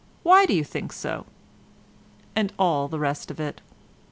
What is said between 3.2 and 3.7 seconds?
of it.